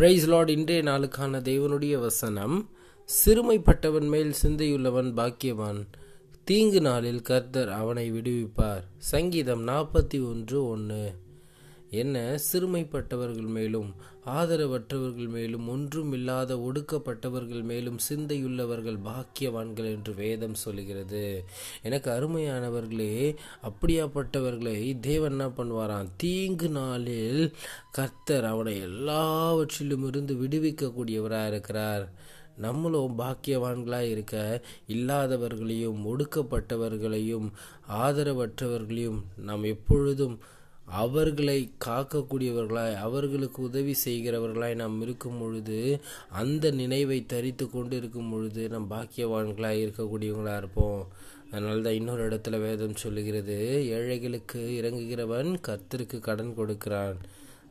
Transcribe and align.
Price 0.00 0.26
Lord 0.26 0.48
இன்றைய 0.48 0.82
நாளுக்கான 0.82 1.40
தேவனுடைய 1.42 2.00
வசனம் 2.00 2.70
சிறுமைப்பட்டவன் 3.24 4.08
மேல் 4.08 4.32
சிந்தையுள்ளவன் 4.42 5.12
பாக்கியவான். 5.14 5.86
தீங்கு 6.44 6.80
நாளில் 6.80 7.22
கர்த்தர் 7.22 7.68
அவனை 7.68 8.12
விடுவிப்பார். 8.12 8.82
சங்கீதம் 8.98 9.66
நாற்பத்தி 9.66 10.28
ஒன்று 10.28 10.68
ஒன்று 10.68 11.14
என்ன 11.90 12.38
சிறுமைப்பட்டவர்கள் 12.52 13.48
மேலும் 13.48 13.94
ஆதரவற்றவர்கள் 14.26 15.28
மேலும் 15.28 15.68
ஒன்றும் 15.68 16.12
இல்லாத 16.12 16.56
ஒடுக்கப்பட்டவர்கள் 16.56 17.62
மேலும் 17.62 17.98
சிந்தையுள்ளவர்கள் 18.08 18.98
பாக்கியவான்கள் 19.04 19.84
என்று 19.84 20.14
வேதம் 20.14 20.54
சொல்கிறது 20.54 21.44
எனக்கு 21.82 22.10
அருமையானவர்களே 22.10 23.36
அப்படியாப்பட்டவர்களை 23.62 25.00
தேவன் 25.00 25.30
என்ன 25.30 25.48
பண்ணுவாராம்? 25.48 26.08
தீங்கு 26.16 26.68
நாளில் 26.68 27.54
கர்த்தர் 27.90 28.44
அவனை 28.44 28.80
எல்லாவற்றிலும் 28.80 30.06
இருந்து 30.06 30.34
விடுவிக்கக்கூடியவராக 30.34 31.46
இருக்கிறார். 31.46 32.12
நம்மளும் 32.56 33.18
பாக்கியவான்களாக 33.18 34.10
இருக்க 34.10 34.62
இல்லாதவர்களையும் 34.88 36.00
ஒடுக்கப்பட்டவர்களையும் 36.06 37.50
ஆதரவற்றவர்களையும் 37.88 39.20
நாம் 39.36 39.62
எப்பொழுதும் 39.62 40.38
அவர்களை 40.90 41.70
காக்கக்கூடியவர்களாய் 41.84 42.94
அவர்களுக்கு 42.94 43.62
உதவி 43.62 43.94
செய்கிறவர்களாய் 44.04 44.74
நாம் 44.74 45.00
இருக்கும் 45.00 45.38
பொழுது 45.40 46.00
அந்த 46.30 46.70
நினைவை 46.70 47.26
தரித்து 47.26 47.70
கொண்டு 47.70 47.96
இருக்கும் 47.96 48.30
பொழுது 48.30 48.68
நம் 48.68 48.90
பாக்கியவான்களாய் 48.90 49.82
இருக்கக்கூடியவங்களாக 49.84 50.56
இருப்போம். 50.56 51.06
அதனால 51.50 51.80
தான் 51.80 51.92
இன்னொரு 51.92 52.28
இடத்துல 52.28 52.60
வேதம் 52.60 52.94
சொல்லுகிறது 52.94 53.86
ஏழைகளுக்கு 53.86 54.60
இறங்குகிறவன் 54.80 55.50
கர்த்தருக்கு 55.68 56.18
கடன் 56.18 56.54
கொடுக்கிறான். 56.54 57.16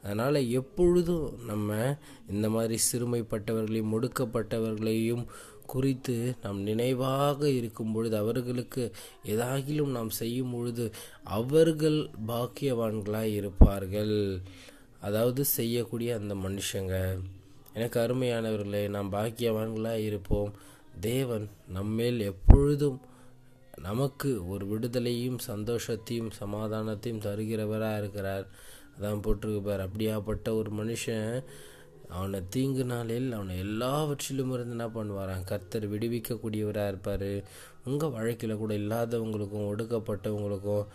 அதனால் 0.04 0.48
எப்பொழுதும் 0.50 1.32
நம்ம 1.46 1.98
இந்த 2.30 2.50
மாதிரி 2.50 2.78
சிறுமைப்பட்டவர்களையும் 2.92 3.94
ஒடுக்கப்பட்டவர்களையும் 3.96 5.26
குறித்து 5.74 6.16
நாம் 6.44 6.60
நினைவாக 6.62 7.50
இருக்கும் 7.50 7.92
பொழுது 7.92 8.16
அவர்களுக்கு 8.18 8.84
ஏதாகிலும் 9.26 9.96
நாம் 9.98 10.10
செய்யும் 10.10 10.52
பொழுது 10.52 10.86
அவர்கள் 11.24 12.00
பாக்கியவான்களாய் 12.28 13.34
இருப்பார்கள். 13.34 14.42
அதாவது 15.02 15.46
செய்யக்கூடிய 15.58 16.16
அந்த 16.16 16.36
மனுஷங்க. 16.36 16.96
எனக்கு 17.74 18.00
அருமையானவர்களே 18.00 18.90
நாம் 18.90 19.14
பாக்கியவான்களாக 19.14 20.06
இருப்போம். 20.06 20.52
தேவன் 21.00 21.48
நம்மேல் 21.68 22.20
எப்பொழுதும் 22.20 23.00
நமக்கு 23.82 24.30
ஒரு 24.50 24.66
விடுதலையும் 24.66 25.40
சந்தோஷத்தையும் 25.48 26.32
சமாதானத்தையும் 26.42 27.24
தருகிறவராக 27.26 27.98
இருக்கிறார். 27.98 28.48
அதான் 28.96 29.24
போட்டிருப்பார் 29.26 29.88
அப்படியாப்பட்ட 29.88 30.48
ஒரு 30.54 30.72
மனுஷன் 30.80 31.44
அவனை 32.18 32.40
தீங்கு 32.50 32.84
நாளில் 32.86 33.28
அவனை 33.32 33.56
எல்லாவற்றிலும் 33.66 34.54
இருந்து 34.54 34.76
என்ன 34.78 34.88
பண்ணுவாரான் 34.96 35.44
கர்த்தர் 35.44 35.86
விடுவிக்கக்கூடியவராக 35.94 36.92
இருப்பார். 36.92 37.30
உங்கள் 37.90 38.14
வாழ்க்கையில் 38.16 38.62
கூட 38.62 38.74
இல்லாதவங்களுக்கும் 38.84 39.70
ஒடுக்கப்பட்டவங்களுக்கும் 39.72 40.90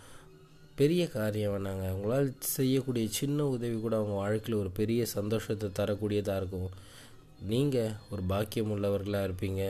பெரிய 0.79 1.03
காரியம் 1.07 1.53
வேணாங்க 1.55 1.85
உங்களால் 1.95 2.29
செய்யக்கூடிய 2.55 3.05
சின்ன 3.19 3.45
உதவி 3.55 3.77
கூட 3.79 3.95
அவங்க 3.99 4.15
வாழ்க்கையில் 4.23 4.61
ஒரு 4.61 4.71
பெரிய 4.79 5.01
சந்தோஷத்தை 5.05 5.67
தரக்கூடியதாக 5.79 6.39
இருக்கும். 6.41 6.69
நீங்கள் 7.51 7.95
ஒரு 8.11 8.23
பாக்கியம் 8.31 8.71
உள்ளவர்களாக 8.75 9.27
இருப்பீங்க. 9.27 9.63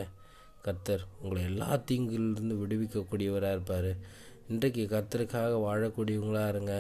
கர்த்தர் 0.62 1.04
உங்களை 1.22 1.42
எல்லா 1.44 1.70
தீங்கிலிருந்து 1.90 2.56
விடுவிக்கக்கூடியவராக 2.62 3.56
இருப்பார். 3.58 3.92
இன்றைக்கு 4.50 4.84
கர்த்தருக்காக 4.94 5.54
வாழக்கூடியவங்களாக 5.68 6.54
இருங்க. 6.54 6.76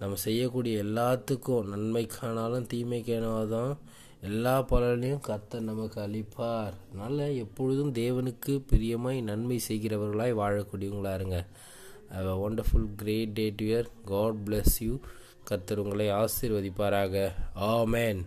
நம்ம 0.00 0.16
செய்யக்கூடிய 0.26 0.82
எல்லாத்துக்கும் 0.82 1.70
நன்மைக்கானாலும் 1.74 2.68
தீமைக்கானாலும் 2.74 3.72
எல்லா 4.20 4.54
பலனையும் 4.70 5.24
கர்த்தர் 5.28 5.68
நமக்கு 5.70 5.98
அளிப்பார். 6.00 6.72
அதனால் 6.86 7.36
எப்பொழுதும் 7.44 7.92
தேவனுக்கு 7.92 8.52
பிரியமாய் 8.70 9.20
நன்மை 9.22 9.58
செய்கிறவர்களாய் 9.68 10.38
வாழக்கூடியவங்களா 10.40 11.12
இருங்க. 11.14 11.38
Have 12.14 12.30
a 12.34 12.36
wonderful 12.46 12.88
great 12.96 13.36
day 13.38 13.46
to 13.50 13.64
year 13.66 13.88
God 14.04 14.40
bless 14.46 14.76
you 14.80 14.94
கர்த்தர் 15.44 15.78
உங்களை 15.78 16.08
ஆசீர்வதிப்பாராக. 16.22 17.30
ஆமேன் 17.74 18.20